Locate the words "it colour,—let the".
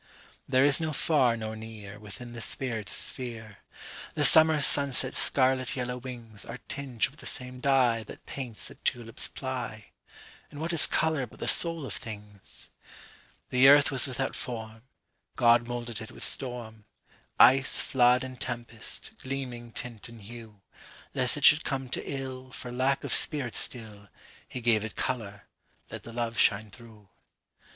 24.83-26.11